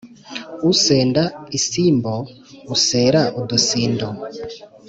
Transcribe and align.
Usenda 0.71 1.23
isimbo 1.57 2.13
usera 2.75 3.21
udusindu. 3.39 4.07